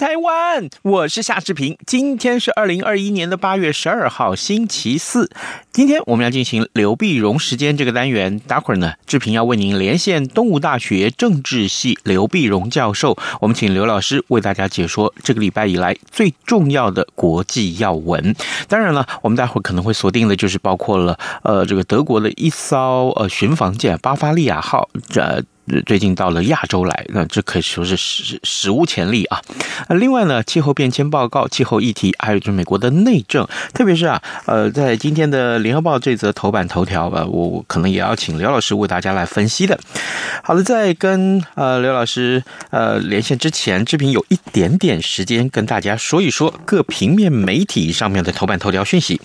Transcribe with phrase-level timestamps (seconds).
[0.00, 0.70] 台湾！
[0.80, 1.76] 我是夏志平。
[1.86, 5.30] 今天是二零二一年的八月十二号，星期四。
[5.74, 8.40] 今天我们要进行刘碧荣时间这个单元。
[8.48, 13.18] 待会儿呢，志平要为您连线东吴大学政治系刘碧荣教授。
[13.42, 18.34] 我们请刘老师为大家解说这个礼拜以来最重要的国际要闻。
[18.68, 25.44] 当然了，我们待会儿可能会锁定的就是包括了呃，这个德国的一艘呃巡防舰巴伐利亚号这。
[25.86, 29.40] 最近到了亚洲来，那这可以说是史史无前例啊！
[29.88, 39.78] 另外呢，气候变迁报告、气候议题，还有就是美国的内政，特别是啊，呃，在今天的联合报这则头版头条吧，我可能也要请刘老师为大家来分析的。
[40.42, 49.20] 好了，在跟呃刘老师呃连线之前，志平有一点点时间跟大家说一说各平面媒体上面的头版头条讯息。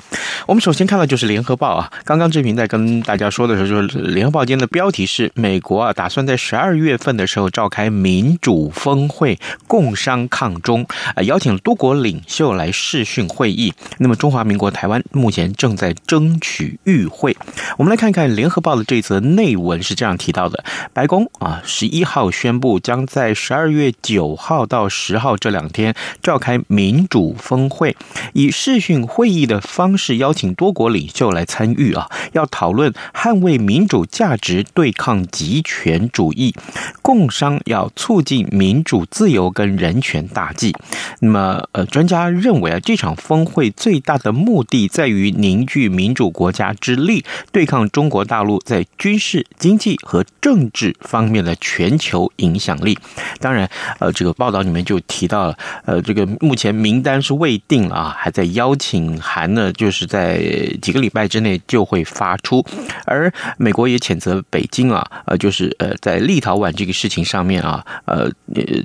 [0.45, 13.73] 我们首先看到就是联合报啊，刚刚志平在跟大家说的时候，就是联合报今天的标题是美国啊打算在十二月份的时候召开民主峰会，共商抗中，啊，邀请多国领袖来视讯会议。
[13.97, 17.35] 那么中华民国台湾目前正在争取与会。
[17.77, 27.95] 我们来看看联合报的这则内文是这样提到的：白宫啊，十一号宣布将在十二月九号到十号这两天召开民主峰会，
[28.33, 36.55] 以视讯会议的方式邀请多国领袖来参与啊，要讨论捍卫民主价值，对抗极权主主义。
[37.03, 40.75] 共商要促进民主、自由跟人权大计。
[41.19, 52.97] 那么，呃，专家认为啊，这场峰会最大的目的在于凝聚民主国家之力，对抗中国大陆在军事、经济和政治方面的全球影响力。
[53.39, 53.69] 当然，
[53.99, 60.39] 呃，这个报道里面就提到了，呃，这个目前名单是未定啊，还在邀请函呢，就是在
[60.81, 62.65] 几个礼拜之内就会发出。
[63.05, 68.29] 而美国也谴责北京啊，呃，就是呃，在立陶宛这个事情上面啊，呃，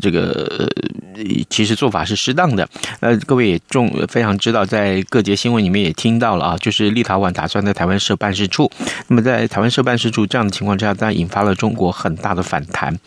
[0.00, 0.66] 这个
[1.50, 2.66] 其实做法是适当的。
[3.00, 8.72] 呃，各位也重非常知道，在各节新闻里面也听到了啊，就是立陶宛打算在台湾设办事处。
[9.08, 12.98] 那么在台湾设办事处这样的情况之下，当然引发了中国很大的反弹。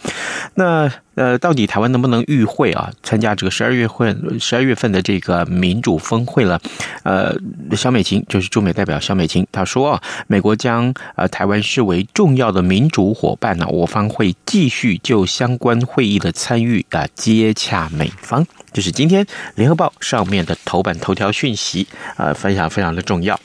[0.53, 0.91] 那。
[1.15, 2.91] 呃，到底台湾能不能与会啊？
[3.03, 6.59] 参加这个十二月份、十二月份的这个民主峰会了？
[7.03, 7.35] 呃，
[7.75, 18.45] 小美琴就是驻美代表小美琴，她说啊，美国将呃台湾视为重要的民主伙伴呢，我方会继续就相关会议的参与啊接洽美方。
[18.71, 21.87] 就是今天联合报上面的头版头条讯息
[22.17, 23.39] 啊，分享非常的重要。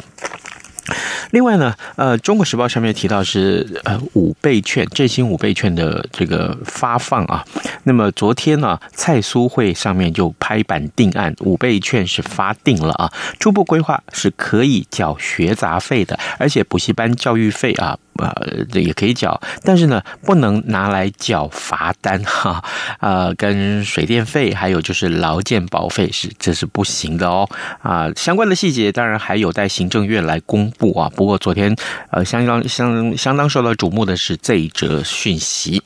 [1.31, 7.45] 另外呢，呃，《中国时报》上面提到是呃五倍券振兴五倍券的这个发放啊。
[7.85, 13.13] 那么昨天呢，蔡苏会上面就拍板定案，五倍券是发定了啊。
[13.39, 17.99] 初步规划是可以缴学杂费的，而且补习班教育费啊。
[18.19, 22.63] 呃，这也可以缴，但是呢，不能拿来缴罚单哈。
[23.01, 27.49] 呃，跟水电费，还有就是劳健保费是这是不行的哦。
[27.81, 31.09] 啊，相关的细节当然还有待行政院来公布啊。
[31.15, 31.75] 不过昨天
[32.11, 35.81] 呃，相当相相当受到瞩目的是这一则讯息。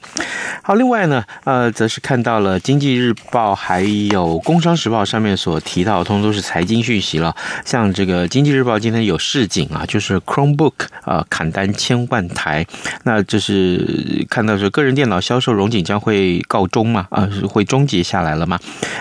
[0.63, 7.37] 好，另外呢，呃，则是看到了《经济日报》还有《工商时报》上面所提到，通通都是财经讯息了。
[7.65, 10.73] 像这个《经济日报》今天有市警啊，就是 Chromebook
[11.03, 12.22] 啊砍单千万。
[12.29, 12.67] 台，
[13.05, 17.07] 那就是看到说个人电脑销售融景将会告终嘛？
[17.11, 18.59] 啊，是会终结下来了嘛？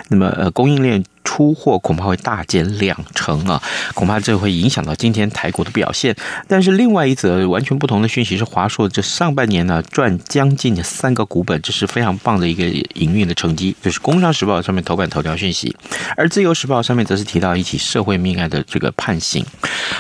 [0.10, 1.04] 那么呃，供应链。
[1.24, 3.62] 出货恐怕会大减两成啊，
[3.94, 6.16] 恐怕这会影响到今天台股的表现。
[6.48, 12.66] 但是另外一则完全不同的讯息是，华硕这上半年呢赚将近三个股本，这是非常棒的一个
[12.96, 13.76] 营运的成绩。
[13.82, 15.76] 就是《工商时报》上面头版头条讯息，
[16.18, 19.46] 而《自由时报》上面则是提到一起社会命案的这个判刑。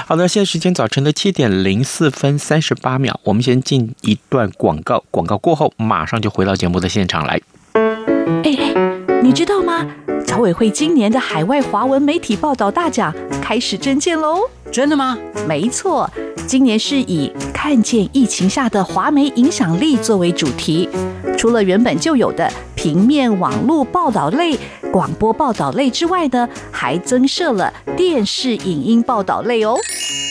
[0.07, 7.39] 好的，现在时间早晨的七点零四分三十八秒，我们先进一段广告，广告过后马上就回到节目的现场来。
[7.73, 9.87] 哎哎，你知道吗？
[10.31, 14.49] 侨委会今年的海外华文媒体报道大奖开始征件喽！
[14.71, 15.17] 真的吗？
[15.47, 16.09] 没错，
[16.47, 20.87] 今年是以“看见疫情下的华媒影响力”作为主题。
[21.37, 24.57] 除了原本就有的平面网络报道类，
[24.91, 29.75] 广播报道类之外呢，还增设了电视影音报道类哦。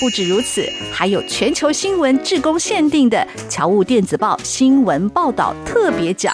[0.01, 6.33] 不止如此，还有全球新闻志工限定的侨务电子报新闻报道特别奖。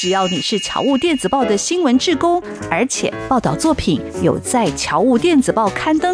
[0.00, 6.13] 只要你是侨务电子报的新闻志工，而且报道作品有在侨务电子报刊登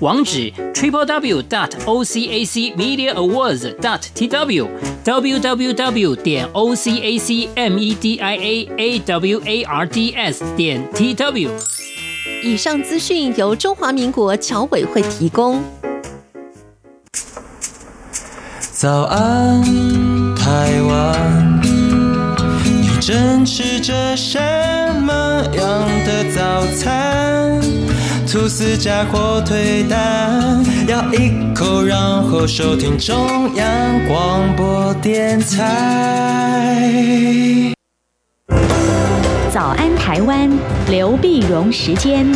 [0.00, 4.68] 网址 triple w dot o c a c media awards dot t w
[5.04, 9.40] w w w 点 o c a c m e d i a a w
[9.42, 11.50] a r d s 点 t w。
[12.44, 15.62] 以上资讯由中华民国侨委会提供。
[18.72, 19.62] 早安，
[20.36, 24.38] 台湾，你正吃着什
[25.00, 27.58] 么样的早餐？
[28.36, 33.16] 吐司加火腿蛋，咬一口，然后收听中
[33.54, 36.92] 央广播电台。
[39.50, 40.50] 早安，台湾，
[40.90, 42.30] 刘碧荣时间。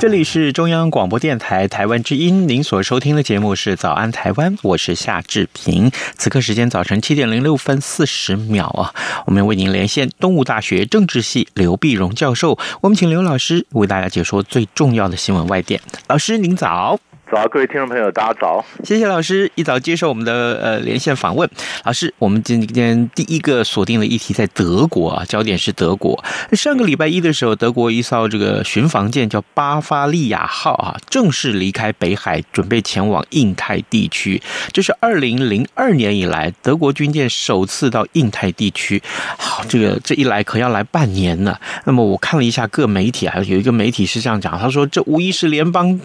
[0.00, 5.90] 这里是中央广播电台台湾之音，您所收听的节目是《早安台湾》，我是夏志平。
[6.16, 8.94] 此刻时间早晨七点零六分四十秒啊，
[9.26, 15.78] 我们为您连线东吴大学政治系刘碧荣教授，我们请刘老师为大家解说最重要的新闻外电。
[16.08, 16.98] 老师您早。
[17.30, 18.64] 早，各位听众朋友，大家早！
[18.82, 21.48] 谢谢老师一早接受我们的呃连线访问。
[21.84, 26.24] 老师，我们今天第一个锁定的议题在德国啊，焦点是德国。
[26.52, 34.42] 上个礼拜一的时候，德国一艘这个巡防舰叫巴伐利亚号啊，正式离开北海，准备前往印太地区。
[34.72, 39.00] 这是二零零二年以来德国军舰首次到印太地区。
[39.38, 41.60] 好，这个这一来可要来半年了。
[41.84, 46.00] 那么我看了一下各媒体啊，有一个媒体是这样讲，他说这无疑是联邦。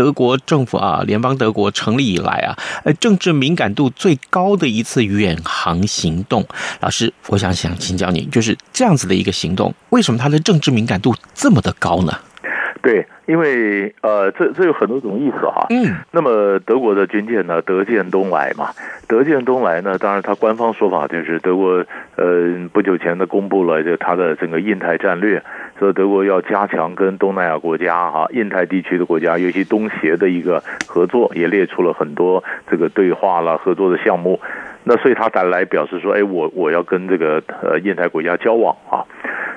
[0.00, 2.56] 德国政府啊，联邦德国成立以来啊，
[2.86, 6.42] 呃，政治敏感度最高的一次远航行动。
[6.80, 12.14] 老师，我想想请教您，就是这样子的一个行动，为什么它的政治敏感度这么的高呢？
[12.82, 15.66] 对，因为呃，这这有很多种意思哈。
[15.68, 15.94] 嗯。
[16.12, 18.70] 那么德国的军舰呢，德建东来嘛，
[19.06, 21.84] 德建东来呢，当然它官方说法就是德国
[22.16, 25.42] 呃不久前呢公布了就它的整个印太战略。
[25.80, 34.38] 说德国要加强跟东南亚国家、哈印太地区的国家，尤其东协的一个合作，也列出了很多这个对话了合作的项目。
[34.84, 39.04] 那所以他才来表示说，哎，我我要跟这个呃印太国家交往啊。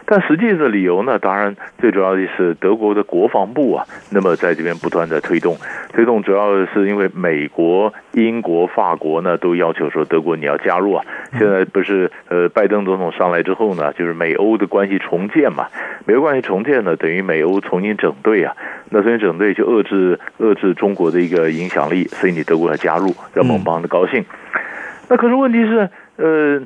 [0.06, 5.56] 但实际的理由呢，当然最主要的是德国的国防部啊，那么在这边不断的推动，
[5.94, 11.06] 推动主要是因为美国、英国、法国呢都要求说德国你要加入啊。
[11.40, 15.68] 现在不是呃拜登总统上来之后呢，就是美欧的关系重建嘛，
[16.06, 18.54] 美欧关系重建呢等于美欧重新整队啊，
[18.90, 24.26] 那重新整队就遏制遏制中国的一个影响力，所以你德国要加入，让盟邦的高兴。
[25.14, 26.62] 那可是问题是，呃。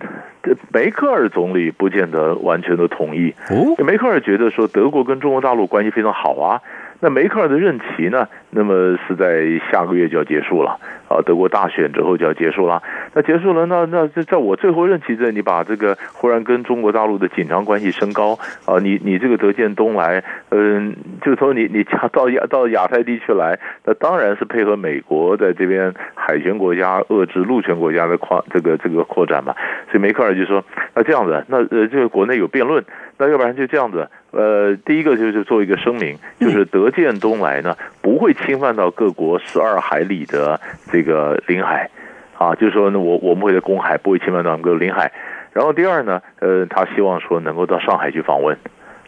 [0.72, 3.36] 梅克尔总理不见得完全的同意。
[3.80, 6.62] 梅克尔觉得说德国跟中国大陆关系非常好啊。
[7.02, 8.26] 那梅克尔的任期呢？
[8.52, 11.22] 那么是在下个月就要结束了啊！
[11.26, 12.82] 德国大选之后就要结束了。
[13.14, 18.78] 那结束了，那那在在我最后任期内，你把这个忽然跟中国大陆的紧张关系升高啊！
[18.82, 29.54] 你你这个德建东来，嗯，就说你你加到亚到亚太地区来，那当然是配合美国在这边海权国家遏制陆权国家的扩这个这个扩展嘛。
[29.90, 32.84] 所以梅克尔就说：那这样子，那呃这个国内有辩论，
[33.18, 34.10] 那要不然就这样子。
[34.32, 40.60] 呃，第一个就是做一个声明，就是德建东来呢不会侵犯到各国十二海里的
[40.92, 41.90] 这个领海，
[42.38, 45.12] 啊，就是说呢，我我们会在公海不会侵犯到各个领海。
[45.54, 48.56] 然后第二呢，呃，他希望说能够到上海去访问，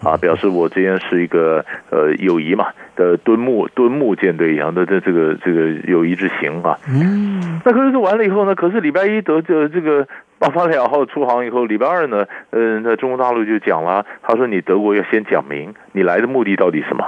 [0.04, 6.78] 啊，表示我之间是一个呃友谊嘛的敦睦敦睦舰队一样的这这个这个友谊之行啊。
[6.88, 10.08] 嗯，那可是完了以后呢，可是礼拜一德这这个。
[10.40, 17.04] 巴伐利亚号出航以后，礼拜二呢，嗯，那中国大陆就讲了，他说你德国要先讲明你来的目的到底什么，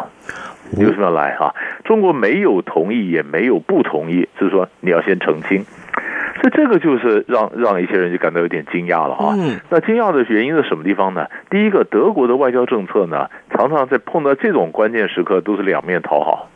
[0.71, 1.55] 你为什么要来啊？
[1.85, 5.63] 中国没有同意，也没有不同意，就是说你要先澄清。
[6.41, 9.35] 所以这个就是让让一些人就感到有点惊讶了哈。
[9.69, 11.27] 那惊讶的原因是什么地方呢？
[11.51, 16.49] 第一个，德国的外交政策呢，常常在碰到这种关键时刻都是两面讨好，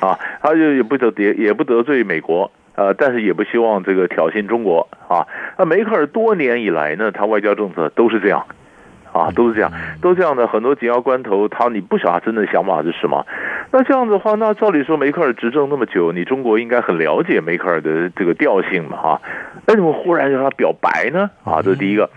[0.00, 2.50] 啊，他就也不得也也不得罪美国。
[2.76, 5.26] 呃，但是也不希望这个挑衅中国啊。
[5.58, 8.46] 那梅克尔多年以来呢，他外交政策都是这样
[9.12, 10.46] 啊，都是这样，都这样的。
[10.46, 13.26] 很多紧要关头，他你不晓得他真的想法是什么。
[13.72, 19.20] 那这样的话，那照理说梅克尔执政那么久，你中国应该很了解梅克尔的这个调性嘛，哈？
[19.68, 21.30] 为什么忽然让他表白呢？
[21.44, 22.10] 啊，这是第一个。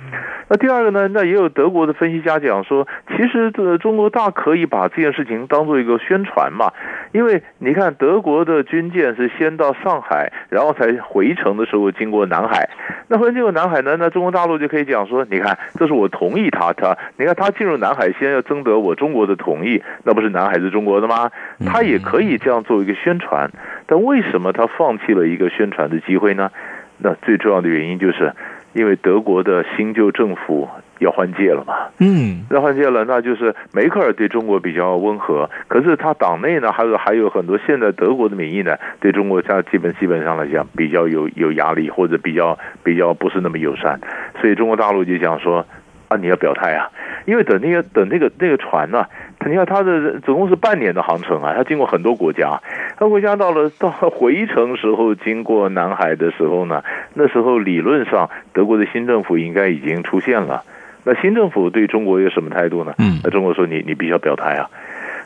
[0.50, 1.08] 那第二个呢？
[1.08, 6.72] 那也有德国的分析家讲说，其实这中国大可以把这件事情当做一个宣传嘛，
[7.12, 12.70] 因为你看德国的军舰是先到上海，然后才回程的时候经过南海。
[13.08, 13.96] 那回经过南海呢？
[13.98, 21.32] 那中国大陆就可以讲说，你看，这是我同意他，他，你看他进入南海先要征得我中国的同意，那不是南海是中国的吗？
[21.66, 23.50] 他也可以这样做一个宣传，
[23.88, 26.52] 但为什么他放弃了一个宣传的机会呢？
[26.98, 28.34] 那最重要的原因就是。
[28.74, 44.00] 因为德国的新旧政府要换届了嘛，嗯，要换届了，那就是梅克尔对中国比较温和，可是他党内呢，还有还有很多现在德国的民意呢，对中国像基本基本上来讲比较有有压力，或者比较比较不是那么友善，
[44.42, 45.64] 所以中国大陆就讲说
[46.08, 46.90] 啊，你要表态啊，
[47.26, 49.10] 因为等那个等那个那个船呢、啊。
[49.46, 52.62] 你看，它的总共是半年的航程啊，它经过很多国家，
[52.98, 56.82] 它国家到了到回程时候，经过南海的时候呢，
[57.14, 60.64] 那时候理论上德国的新政府应该已经出现了。
[61.04, 62.94] 那新政府对中国有什么态度呢？
[63.00, 64.70] 嗯，那中国说你你必须要表态啊，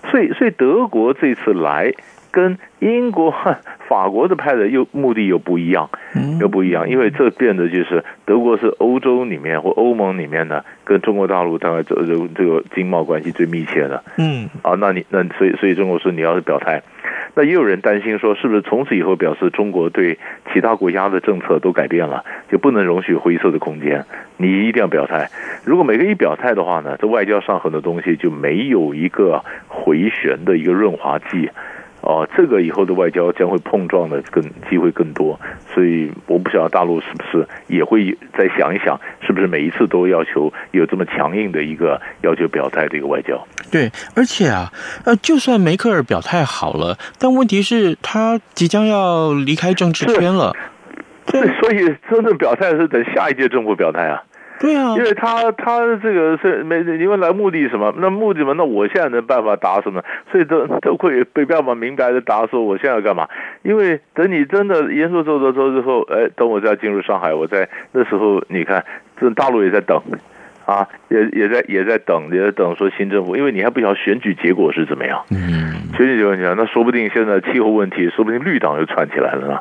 [0.10, 1.94] 所以所以德国这次来。
[2.30, 3.34] 跟英国、
[3.88, 5.90] 法国的派的又目的又不一样，
[6.42, 14.04] 又不一样，因为这变得就是德国是欧洲里面或欧盟里面呢，跟中国大陆当然这这这个经贸关系最密切的。
[14.18, 16.82] 嗯，啊，那你那所以所以中国说你要是表态，
[17.34, 20.18] 那也有人担心说，是不是从此以后表示中国对
[20.54, 24.04] 其他国家的政策都改变了，就不能容许灰色的空间，
[24.36, 25.30] 你一定要表态。
[25.64, 31.50] 如果每个一表态的话呢，这外交上很多东西就没有一个回旋的一个润滑剂。
[32.08, 35.38] 哦，这个以后的外交将会碰撞的更机会更多，
[35.74, 43.46] 所以我不晓得大陆是不是也会再想一想，是不是每一次都要求有这么强硬的一个要求表态的一个外交？
[43.70, 44.72] 对，而且啊，
[45.04, 50.56] 呃，就算梅克尔表态好了，但问题是，他即将要离开政治圈了，
[51.26, 54.24] 对，所以真正表态是等下一届政府表态啊。
[54.60, 57.94] 对啊，因为他他这个是没你问来目的是什么？
[57.98, 60.04] 那目的嘛，那我现在能办法答什么？
[60.32, 63.28] 所以都都会被办法明白的答说我现在要干嘛？
[63.64, 68.84] 因为等你真的严肃做做做之后，哎，等我再进入上海，我在那时候你看，
[69.20, 70.02] 这大陆也在等，
[70.66, 75.24] 啊，也也在也在等，也在等说新政府，因为你还不晓得选举结果是怎么样。
[75.30, 79.60] 嗯，选举结果讲，那说不定现在气候问题，说不定绿党又窜起来了呢。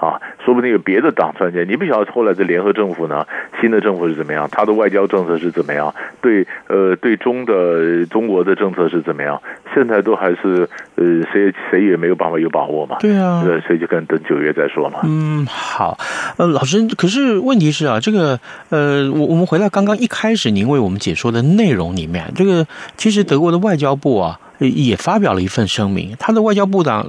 [0.00, 3.26] 啊，说不定有别的党参加，你不晓得后来的联合政府呢？
[3.60, 4.48] 新的政府是怎么样？
[4.50, 5.92] 他的外交政策是怎么样？
[6.22, 9.40] 对，呃，对中的中国的政策是怎么样？
[9.74, 12.96] 现在都还是呃，谁谁也没有办法有把握嘛。
[13.00, 15.00] 对啊，所以就跟等九月再说嘛。
[15.04, 15.98] 嗯，好，
[16.36, 18.38] 呃，老师，可是问题是啊，这个
[18.70, 22.64] 呃，我我们回到刚刚一开始您为我们解说的内容里面，这个
[22.96, 24.38] 其实德国的外交部啊。
[24.58, 27.06] 也发表了一份声明，他的外交部长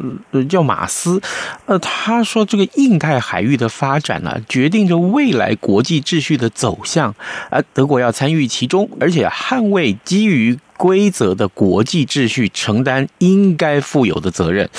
[0.49, 1.21] 叫马斯，
[1.65, 7.13] 呃，他说这个印太海域的发展呢，决定着未来国际秩序的走向，
[7.49, 10.57] 而德国要参与其中，而且捍卫基于。
[10.79, 14.69] 规则的国际秩序，承担应该负有的责任，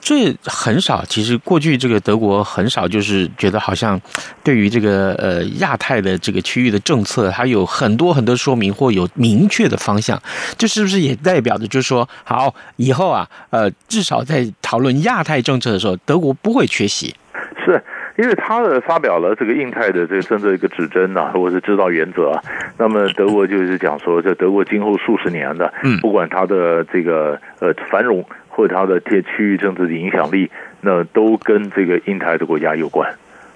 [0.00, 1.04] 这很少。
[1.04, 4.00] 其实过去这个德国很少，就是觉得好像
[4.42, 10.18] 对于这个呃亚太的这个区域的政策，它有很多很多说明或有明确的方向。
[10.56, 17.14] 这是不是也代表着，就是说，好以后啊，呃，至少在讨论亚太政策的时候，德国不会缺席？
[17.62, 17.84] 是。
[18.20, 22.42] 因为他的发表了这个印太的这个政策一个指针呐、啊，或者是指导原则啊，
[22.76, 25.72] 那么德国就是讲说，在德国今后数十年的，
[26.02, 30.50] 不管它的这个呃繁荣或者它的这区域政治的影响力，
[30.82, 33.10] 那都跟这个印太的国家有关。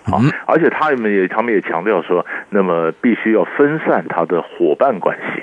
[0.06, 0.16] 啊。
[0.46, 5.42] 而且他们也他们也强调说，那么必须要分散它的伙伴关系，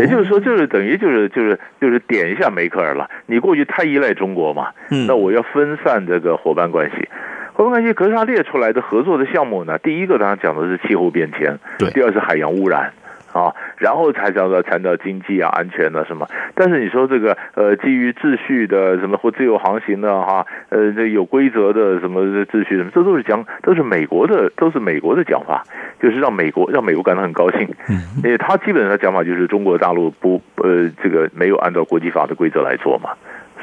[0.00, 4.68] 也就是说，就是等于就是就是就是点一下梅克尔了，你过去太依赖中国嘛，
[5.08, 7.08] 那我要分散这个伙伴关系。
[7.54, 9.78] 伙伴关系，可是他列出来的合作的项目呢？
[9.78, 12.92] 第一个当然讲的是气候变迁，对；第二是海洋污染，
[13.32, 16.28] 啊，然后才讲到谈到经济啊、安全啊什么。
[16.56, 25.62] 但是你说这个呃，基于秩序的什么或自由航行的哈，呃，这有规则的什么秩序什么，这都是讲都是美国的，都是美国的讲法，
[26.02, 27.60] 就是让美国让美国感到很高兴。
[27.88, 33.10] 嗯，因为他基本上讲法就是中国大陆不呃这个没有按照国际法的规则来做嘛，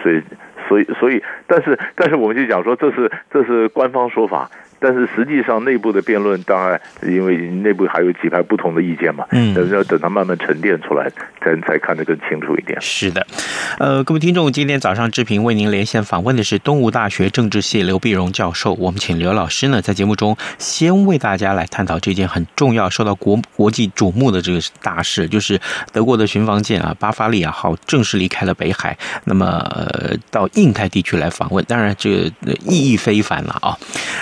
[0.01, 0.21] 所以。
[0.71, 4.49] 所以，所以，但是，但是，我们就讲说，这是这是官方说法。
[4.81, 11.07] 但是实际上内部的辩论，当然因为内部还有几派不同的意见嘛，嗯，但是要等它慢慢沉淀出来，
[11.39, 12.75] 才才看得更清楚一点。
[12.81, 13.25] 是的，
[13.77, 25.61] 呃，各位听众，今天早上志平为您连线访问的是东吴大学政治系刘碧荣教授，我们请刘老师呢在节目中先为大家来探讨这件很重要、受到国国际瞩目的这个大事，就是
[25.93, 29.45] 德国的巡防舰啊巴伐利亚号正式离开了北海，那么
[29.75, 33.77] 呃到印太地区来访问，当然这个意义非凡了啊。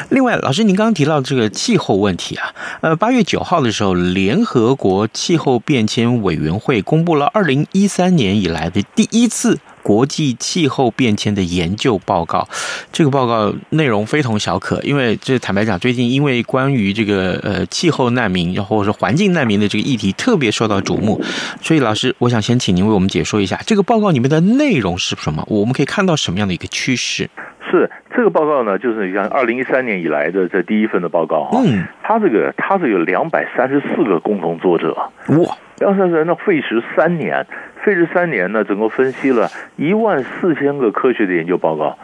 [0.10, 12.50] 另外，老师，您刚刚提到这个气候问题啊，呃，八月九号的时候，联合国气候变迁委员会公布了二零一三年以来的第一次国际气候变迁的研究报告。
[12.92, 21.22] 这个报告内容非同小可，因为这坦白讲，最近因为关于这个呃气候难民，或者说环境难民的这个议题特别受到瞩目，
[21.62, 27.30] 所以老师，我想先请您为我们解说一下这个报告里面的内容是什么，我们可以看到什么样的一个趋势。
[27.70, 37.46] 是这个报告呢，就是你像二零一三年以来的这第一份的报告哈，嗯，它这个它是有两百三十四个共同作者，哇，两百三十人呢费时三年，
[37.84, 39.48] 费时三年呢，整个分析了
[39.78, 41.98] 一万四千个科学的研究报告。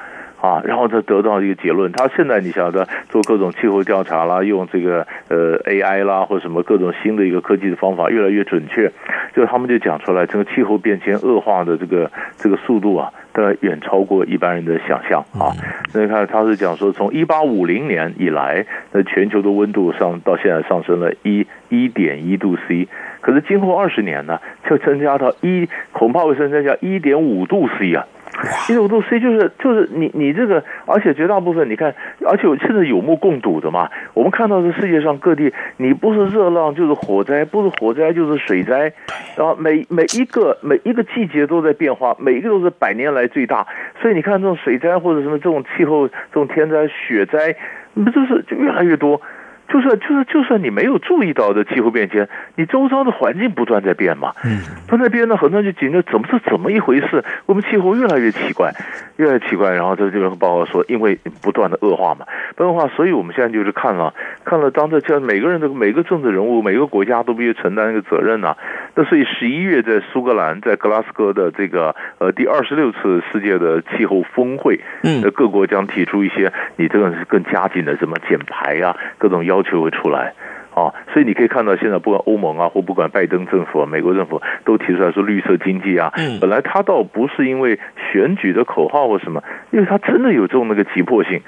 [0.46, 1.92] 啊，然后他得到一个结论。
[1.92, 8.92] 他现在你晓得做各种气候调查啦，用这个呃 AI 啦，或者什么各种新的一个科技的方法越来越准确。
[9.34, 15.50] 就他们就讲出来，这个气候变迁恶化的这个这个速度啊，都远超过一般人的想象啊。
[15.94, 22.88] 那你看他是讲说，从一八五零年以来，那全球的温度上到现在上升了一一点一度 C，
[23.22, 28.06] 可是今后二十年呢，就增加到一，恐怕会增加一点五度 C 啊。
[28.70, 31.96] 一点五度 C 就是就是你你这个，而且绝大部分你看，
[32.27, 33.89] 而且我现在有目共睹的嘛。
[34.13, 38.92] 我们看到这世界上各地，你不是热浪就是火灾，不是火灾就是水灾，
[39.38, 43.65] 然后每每一个每一个季节都在变化，每一个都是百年来最大。
[44.01, 47.56] 所以你看这种水灾或者什么这种气候这种天灾雪灾，
[47.94, 49.22] 不就是就越来越多。
[49.67, 54.34] 就是就是，就算你没有注意到的气候变迁，你周遭的环境不断在变嘛。
[54.43, 57.24] 嗯，他那边呢，很多人就觉得怎么是怎么一回事？
[57.45, 58.72] 我们气候越来越奇怪，
[59.17, 59.72] 越来越奇怪。
[59.72, 62.25] 然后这这边报告说，因为不断的恶化嘛，
[62.57, 68.57] 恶化，所以我们现在就是看了看了，当这这每个人的每个政治人物，每个国家都必须承担一个责任呐、啊。
[68.96, 80.34] 那所以十一月在苏格兰，在格拉斯哥的这个呃第二十六次世界的气候峰会，嗯，各国将提出一些你这个是更加紧的什么减排啊，各种要求会出来。
[80.75, 87.79] 啊，所以你可以看到现在不管欧盟啊，或不管拜登政府啊，美国政府都提出来说绿色经济啊，嗯，本来他倒不是因为
[88.12, 91.42] 选举的口号或什么，因为他真的有这种那个急迫性。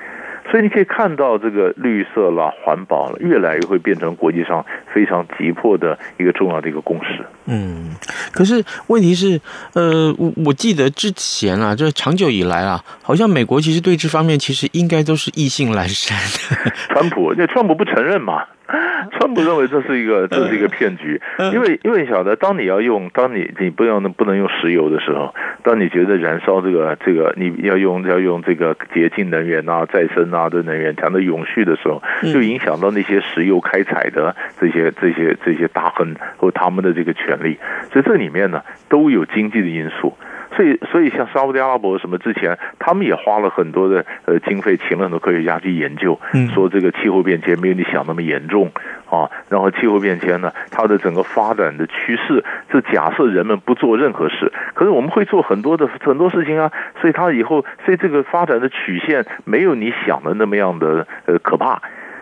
[0.49, 7.25] 所以你可以看到，这个绿色啦、环保了，越来越会变成国际上非常急迫的一个重要的一个共识。
[7.45, 7.91] 嗯，
[8.31, 9.39] 可是问题是，
[9.73, 16.71] 呃，我我记得之前啊，这长久以来啊，好像美国其实对这方面其实应该都是意兴阑珊的。
[16.89, 18.43] 川普，那川普不承认嘛？
[19.11, 21.21] 川普认为这是一个这是一个骗局，
[21.53, 32.01] 因为因为晓得，当你要用，当你你不要不能用石油的时候，当你觉得燃烧这个这个你要用要用这个洁净能源啊、再生啊的能源讲的永续的时候，
[32.33, 37.57] 就影响到那些石油开采的这些这些这些大亨和他们的这个权利，
[37.91, 40.17] 所以这里面呢都有经济的因素。
[40.57, 46.19] 所以，所以像沙乌地阿拉伯什么之前，他们也花了很多的呃经费，请了很多科学家去研究，
[46.51, 48.71] 说这个气候变迁没有你想那么严重
[49.07, 49.29] 啊。
[49.49, 56.71] 然后气候变迁呢，它的整个发展的趋势是假设人们不做任何事，可是我们会做很多的很多事情啊。
[56.99, 61.79] 所以它以后，所以这个发展的曲线没有你想的那么样的呃可怕。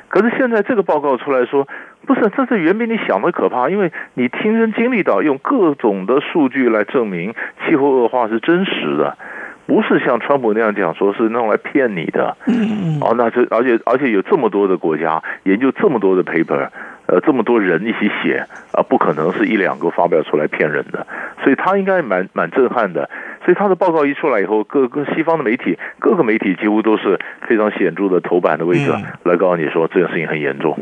[0.09, 1.65] 可是现在这个报告出来说。
[2.05, 7.33] 不是，这是远比你想的可怕，因为你亲身经历到，用各种的数据来证明
[7.65, 9.17] 气候恶化是真实的，
[9.65, 12.37] 不是像川普那样讲说是弄来骗你的。
[12.47, 16.69] 嗯哦，那这而且而且有这么多的国家研究这么多的 paper，
[17.07, 21.05] 呃，这么多人一起写啊，不可能是一两个发表出来骗人的，
[21.43, 23.09] 所以他应该蛮蛮震撼的。
[23.43, 28.91] 所以他的报告一出来以后，各个西方的媒体，各个媒体几乎都是非常显著的头版的位置
[29.23, 30.75] 来告诉你说这件事情很严重。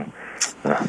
[0.63, 0.79] 啊，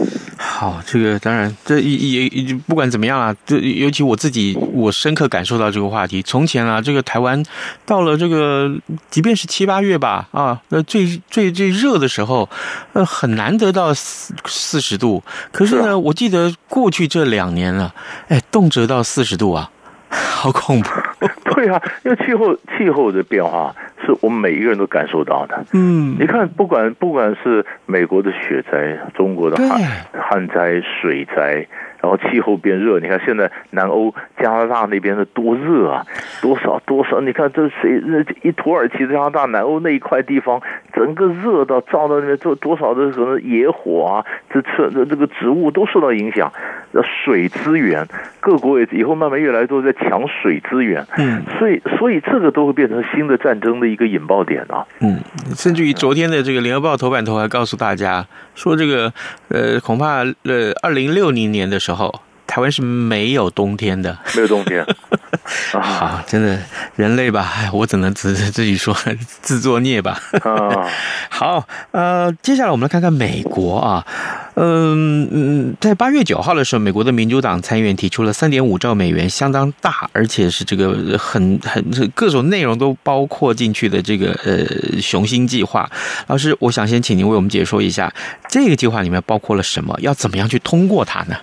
[0.56, 6.22] 好，这个当然，这也也不管怎么样啊，这尤其我自己，我深刻感受到这个话题。
[6.22, 7.42] 从前啊，这个台湾
[7.84, 8.72] 到了这个，
[9.10, 12.48] 即便是七八月吧，啊，那最最最热的时候，
[12.92, 15.24] 呃，很难得到四四十度。
[15.50, 17.92] 可是呢，我记得过去这两年了，
[18.28, 19.68] 哎，动辄到四十度啊，
[20.14, 20.88] 好恐怖。
[21.54, 23.74] 对啊，因为气候气候的变化。
[24.06, 25.64] 是我们每一个人都感受到的。
[25.72, 29.80] 嗯，你看，不管不管是美国的雪灾、中国的旱
[30.12, 31.66] 旱灾、水灾
[32.02, 33.00] 然后气候变热。
[33.00, 36.04] 你看现在南欧加拿大那边的多热啊，
[36.42, 37.18] 多少多少？
[37.22, 38.02] 你看这谁？
[38.42, 40.60] 一土耳其、加拿大、南欧那一块地方，
[40.92, 44.26] 整个热到照到那边，做多少的可能野火啊？
[44.50, 46.52] 这这这这个植物都受到影响。
[47.02, 48.06] 水资源，
[48.40, 51.06] 各国也以后慢慢越来越多在抢水资源。
[51.16, 54.86] 嗯，所以所以这个都会变成新的战争的一个引爆点啊。
[55.00, 55.18] 嗯，
[55.54, 59.12] 甚至于昨天的这个联合报头版头还告诉大家说，这个
[59.48, 62.20] 呃，恐怕呃，二零六零年的时候。
[62.54, 64.86] 台湾是没有冬天的，没有冬天。
[65.82, 66.56] 好，真的
[66.94, 68.96] 人类吧，我只能自自己说
[69.42, 70.22] 自作孽吧。
[70.44, 70.88] 啊，
[71.28, 74.06] 好，呃，接下来我们来看看美国啊，
[74.54, 81.82] 嗯嗯，在八月九号的时候，美国的民主党参议员提出了三点五兆美元，相当大，而且是这个很很
[82.14, 85.90] 各种内容都包括进去的这个呃雄心计划。
[86.28, 88.14] 老师，我想先请您为我们解说一下
[88.48, 91.34] 这个计划里面包括了什么，要怎么样去通过它呢？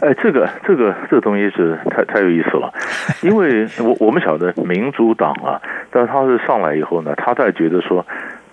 [0.00, 2.72] 哎，这个这个这个东西是太太有意思了，
[3.22, 8.04] 因为 我我们晓得民主党啊，但是他是上来以后呢，他在觉得说。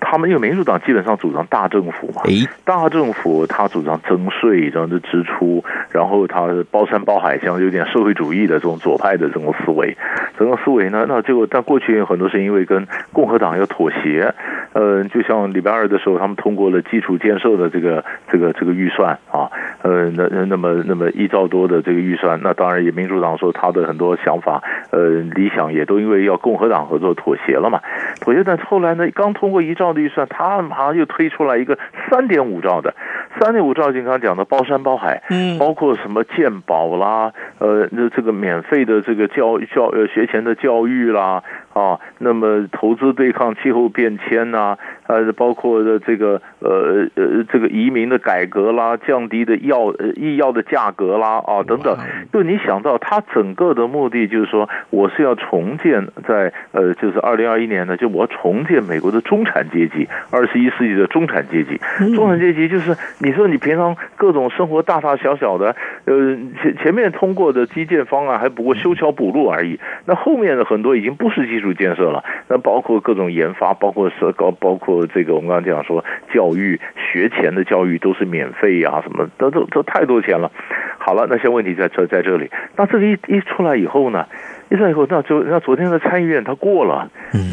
[0.08, 2.21] 他们因为民主党基本上主张大政府嘛，
[2.63, 9.97] 大政府他主张征税，然后的支出，然后他包山包海，像有点社会主义的这种左派的这种思维，
[10.38, 14.31] 这种思维呢，那结果但过去有很多是因为跟共和党要妥协，
[14.76, 19.50] 呃，就像礼拜二的时候，他们通过了基础建设的这个这个这个预算啊，
[19.82, 24.62] 呃，那那么那么一兆多的这个预算，那当然也民主党说他的很多想法，
[24.92, 27.82] 呃，理想也都因为要共和党合作妥协了嘛，
[28.22, 30.06] 妥协，但后来呢，刚通过一兆的。
[30.06, 31.80] 预算，他马上又推出来一个
[32.12, 32.94] 三点五兆的，
[33.40, 41.42] 三点五兆就刚刚讲的包山包海，嗯，包括什么健保啦，呃，那这个免费的这个教教呃学前的教育啦，
[41.74, 44.64] 啊，那么投资对抗气候变迁呐、啊。
[45.08, 51.97] 呃，包括的这个呃呃这个移民的改革啦，降低的药呃医药的价格啦啊等等，
[52.32, 61.80] 就你想到它整个的目的就是说，我是要重建在呃就是二零二一年呢，就我要重建美国的中产阶级，二十一世纪的中产阶级，
[62.15, 65.75] 中产阶级就是你说你平常各种生活大大小小的，
[66.06, 75.06] 呃前前面通过的基建方案还不过修桥补路而已，那后面的很多已经不是基础建设了，那包括各种研发，包括社高，包括。
[75.08, 80.52] 这个我们刚刚讲说，教育学前的教育都是免费呀，什么都都都太多钱了。
[80.98, 82.50] 好了，那些问题在这在这里。
[82.76, 84.26] 那这个一一出来以后呢，
[84.70, 87.10] 一出来以后，那就那昨天的参议院他过了，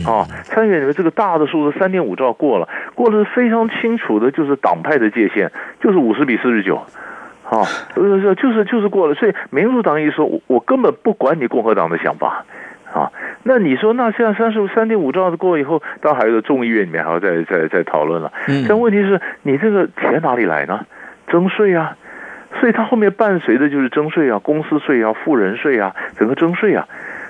[0.07, 6.77] 啊，参议院里面这个大的数字三点五兆过了，过了是非常清楚的，就是党派的界限，就是五十比四十九，
[7.45, 7.63] 啊，
[7.95, 9.15] 就是就是就是过了。
[9.15, 12.45] 所以民主党一说，我我根本不管你共和党的想法。
[12.93, 13.11] 啊，
[13.45, 18.33] 那你说，那现在三十五三点五兆的过以后，当然还有众议院里面还要再再再讨论了。
[18.49, 20.87] 嗯，但问题是你这个钱哪里来呢？
[21.27, 21.97] 征税啊，
[22.61, 26.87] 所以它后面伴随的就是征税啊，公司税啊，富人税啊，整个征税啊。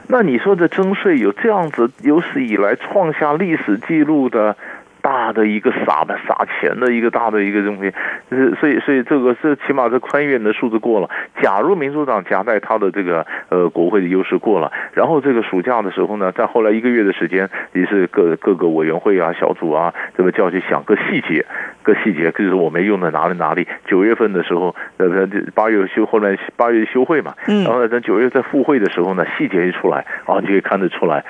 [0.09, 4.57] 那你说的征税有这样子有史以来创下历史记录的？
[5.05, 7.93] 大的一个撒的撒钱的一个大的一个东西，
[8.31, 11.11] 是所以所以这个是起码这宽裕的数字过了。
[11.43, 21.45] 假如民主党夹带他的这个呃国会的优势过了，然后这个暑假的时候呢，在后来一个月的时间，也是各各个委员会啊小组啊，这么叫去想个细节，
[21.83, 23.69] 个细节就是我们用的哪里哪里。
[23.85, 31.25] 九月份的时候，呃八月休后来八月休会嘛，然后呢等九月在复会的时候呢，细节一出来啊，你就可以看得出来。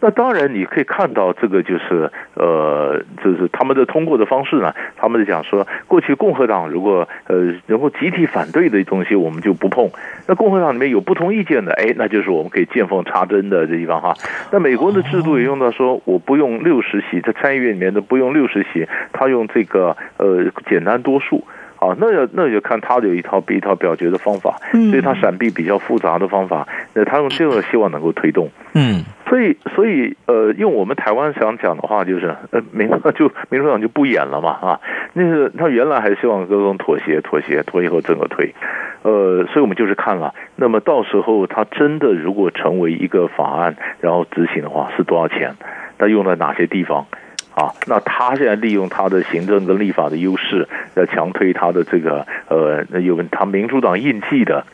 [0.00, 3.02] 那当然，你可以看到这个就是呃，
[3.36, 4.74] 是他们的通过的方式呢。
[4.96, 9.90] 他们就讲说，过去共和党如果呃能够集体反对的东西，我们就不碰。
[10.26, 14.14] 那共和党里面有不同意见的，哎，那就是我们可以见缝插针的这地方哈。
[14.52, 21.44] 那美国的制度也用到说，我不用六十席，在参议院里面的不用六十席，他用这个呃简单多数。
[21.88, 28.48] 啊，那就那就看他有一套比一套表决的方法，所以他闪避比较复杂的方法，那他用这个希望能够推动。
[28.74, 34.80] 嗯，所以所以呃，用我们台湾想讲的话，就是呃，民就民主党就不演了嘛啊，
[35.12, 38.54] 那个他原来还希望各种妥协妥协，妥协后整个推，
[39.02, 45.54] 呃，所以我们就是看了，那么到时候他真的如果成为一个法案，然后执行的话，是多少钱？
[45.96, 47.06] 他用了哪些地方？
[47.54, 54.64] 啊，那他现在利用他的行政跟立法的优势，要强推他的这个呃，有他民主党印记的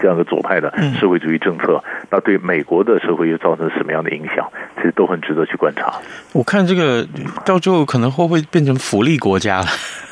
[0.00, 4.48] 这样的左派的社会主义政策，那对美国的社会又造成什么样的影响？
[4.76, 5.92] 其实都很值得去观察。
[6.32, 7.06] 我看这个
[7.44, 9.66] 到最后可能会不会变成福利国家了？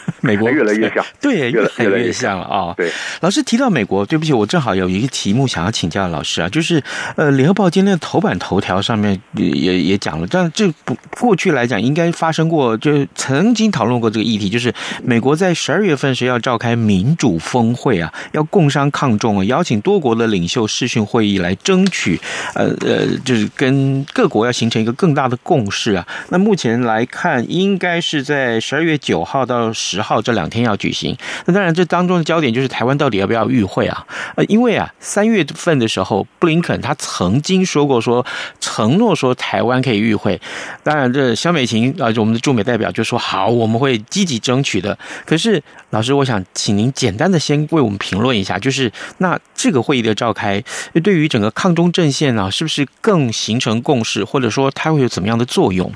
[0.20, 2.74] 美国越来越像，对，越来越像了啊、哦。
[2.76, 2.90] 对，
[3.20, 6.82] 老师提到美国，对不起，我正好有一个题目想要请教老师啊，就是
[7.16, 22.20] 呃，联合报今天的头版头条上面也也也讲了，但这不过去来讲应该发生过，就曾经讨论过这个议题，就是美国在十二月份是要召开民主峰会啊，要共商抗中啊，邀请多国的领袖视讯会议来争取，
[22.54, 26.06] 呃呃，就是跟各国要形成一个更大的共识啊。
[26.28, 31.16] 那目前来看，应该是在十二月九号到十十号这两天要举行。
[31.46, 34.06] 那当然，这当中的焦点就是台湾到底要不要与会啊？
[34.36, 38.24] 呃，因为啊，三月份的时候，布林肯他曾经说过说，
[38.60, 40.40] 承诺说台湾可以与会。
[40.84, 44.96] 当然，这肖美琴啊，我们的驻美代表就说好，我们会积极争取的。
[45.24, 50.62] 可是，老师，我想请您简单的先为我们评论一下，就是那这个会议的召开，
[51.02, 55.90] 对于整个抗中阵线啊，是不是更形成共识，或者说它会有怎么样的作用？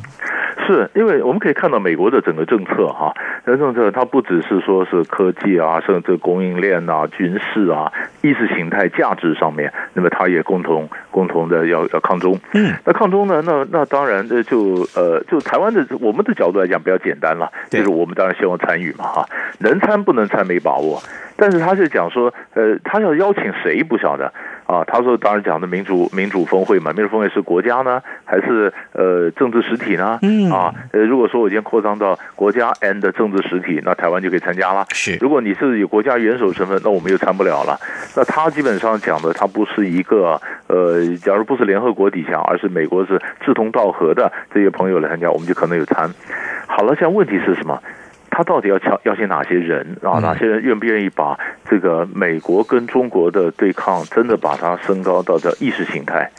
[0.73, 12.39] 是因为我们可以看到美国的整个政策哈，这个政策它不只是说是科技啊，甚至供应链啊、军事啊、意识形态价值上面，那么它也共同共同的要要抗中。
[12.53, 13.43] 嗯，那抗中呢？
[13.45, 19.27] 那那当然这就呃就台湾的我们的角度来讲比较简单了，就是我们当然希望参与嘛哈，
[19.59, 21.03] 能参不能参没把握，
[21.37, 24.33] 但是他是讲说呃他要邀请谁不晓得。
[24.71, 30.21] 啊，他说当然讲的民主民主峰会嘛，民主峰会是国家呢，还是呃政治实体呢？
[30.23, 34.87] 嗯啊，呃如果说我今天扩张到国家 and 政治实体，那台湾就可以参加了。
[34.93, 37.77] 是，如果你是有国家元首身份，那我们就参不了了。
[38.15, 46.09] 那他基本上讲的，他不是一个呃，假如不是联合国底下，而是美国是志同道合的这些朋友来参加，我们就可能有参。
[46.69, 47.83] 好了，现在问题是什么？
[48.41, 50.19] 他到底要邀邀请哪些人啊？
[50.21, 56.31] 哪些人愿不愿意把这个美国跟中国的对抗，真的把它升高到叫意识形态，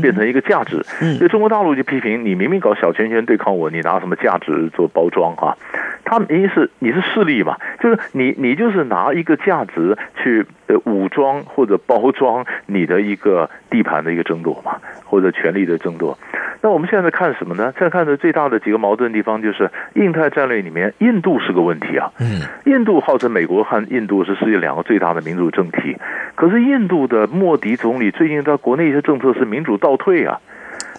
[0.00, 0.86] 变成一个价值？
[1.00, 5.56] 因为中国大陆就批评你明明搞小圈圈对抗我，你拿什么价值做包装啊？
[6.04, 16.16] 他明明是你是势力嘛，就是你你就是拿一个价值去呃武装或者包装你的一个地盘的一个争夺嘛，或者权力的争夺。
[16.62, 17.72] 那我们现在在看什么呢？
[17.76, 22.12] 现在看的最大的几个矛盾的地方就是印太战略里面，印度是个问题啊。
[22.20, 25.96] 嗯，印度号称美国和印度是世界两个最大的民主政体，
[26.36, 30.38] 可是印度的莫迪总理最近在国内一些政策是民主倒退啊，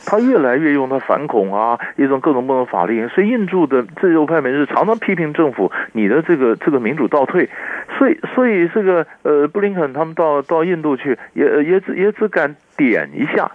[0.06, 7.50] 他越来越用他反恐啊，一种各种各种法令，所以印度的自由派人士常常批评政府，你的这个这个民主倒退，
[7.98, 13.50] 所以所以这个呃布林肯他们到到印度去，也也只也只敢点一下。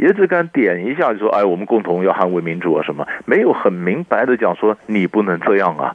[0.00, 5.94] 也只敢点一下就说，哎，我们共同要捍卫民主啊什么，没有很明白的讲说你不能这样啊。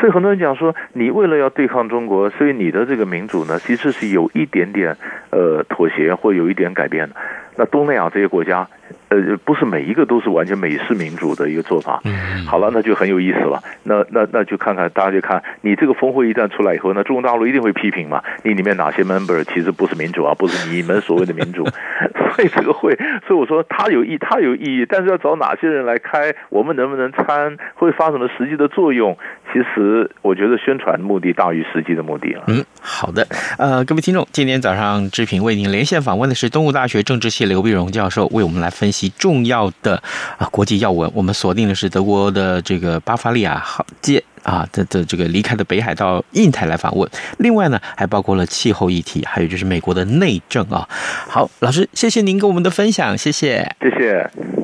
[0.00, 4.96] 所以很多人讲说，你为了要对抗中国，所以你的这个民主呢，其实是有一点点
[5.30, 7.16] 呃妥协或有一点改变的。
[7.56, 8.66] 那东南亚这些国家。
[9.08, 12.00] 呃，不是每一个都是完全美式民主的一个做法。
[12.04, 13.62] 嗯，好了，那就很有意思了。
[13.84, 18.22] 那那那就看看大家就看你这个峰会一旦出来以后，那中国大陆一定会批评嘛？
[18.42, 21.64] 你里面哪些 member 其实不是民主啊，不是你们所谓的民主。
[22.34, 22.94] 所以这个会，
[23.26, 29.16] 所以我说它有意，它有意义，但是要找哪些人来开，我们能不能参，会发生什么实际的作用？
[29.54, 32.42] 其实我觉得宣传目的大于实际的目的了。
[32.48, 33.24] 嗯，好的。
[33.56, 39.12] 呃，各位听众，今天早上志平为您连线访问的是东吴大学政治系刘碧荣教授，为我们来分析。
[39.16, 40.02] 重要的
[40.38, 47.08] 啊国际要闻，我们锁定的是德国的这个巴伐利亚号舰啊的的这个离开的北海到印太来访问。
[47.38, 50.88] 另外呢，还包括了气候议题，还有就是美国的内政啊。
[51.28, 54.63] 好，老师，谢谢您跟我们的分享，谢谢，谢谢。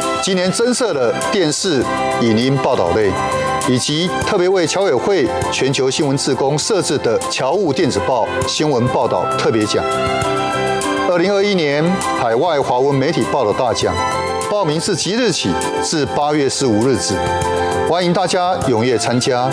[0.21, 1.83] 今年增设了电视、
[2.21, 3.11] 影音报道类。
[3.69, 9.83] 以及特别为侨委会全球新闻志工设置的侨务电子报新闻报道特别奖。
[11.09, 11.83] 二零二一年
[12.19, 13.95] 海外华文媒体报道大奖，
[14.51, 15.49] 报名自即日起
[15.81, 17.15] 至八月十五日止，
[17.89, 19.49] 欢迎大家踊跃参加，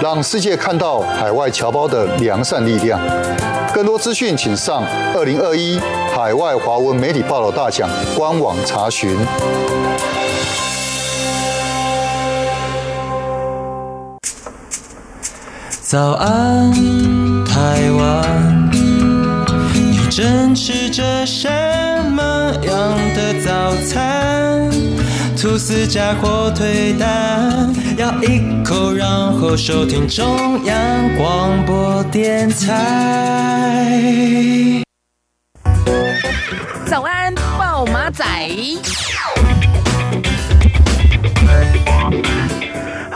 [0.00, 2.98] 让世界看到海外侨胞的良善力量。
[3.74, 4.82] 更多资讯请上
[5.14, 5.78] 二零二一
[6.16, 9.14] 海外华文媒体报道大奖官网查询。
[15.82, 16.72] 早安，
[17.44, 18.70] 台湾，
[19.74, 21.87] 你正吃着什么
[22.52, 24.70] 样的早餐？
[25.40, 30.76] 吐司加火腿蛋，咬一口，然后收听中央
[31.16, 34.02] 广播电台。
[36.86, 38.24] 早安，报马仔。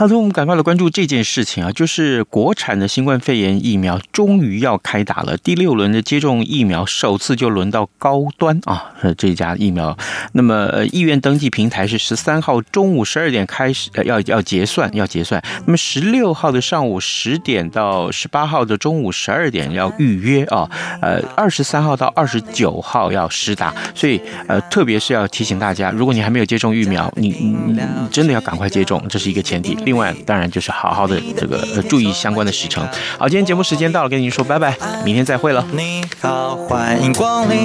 [0.03, 9.97] 好的，我们赶快来关注这件事情啊，就是国产的新冠肺炎疫苗终于要开打了，第六轮的接种疫苗首次就轮到高端啊，这家疫苗。
[10.33, 15.41] 那么呃意愿登记平台是十三号中午十二点开始，要要结算，要结算。
[15.67, 20.69] 那么十六号的上午十点到十八号的中午十二点要预约啊，
[21.01, 23.73] 呃，二十三号到二十九号要实打。
[23.95, 29.79] 所以呃，特别是要提醒大家，如果你还没有接种疫苗，你你，你真的要赶快接种，这是一个前提。
[29.93, 32.83] 另外，当然就是好好的这个注意相关的时程。
[33.19, 34.75] 好，今天节目时间到了，跟您说拜拜，
[35.05, 35.63] 明天再会了。
[35.73, 37.61] 你好，欢迎光临。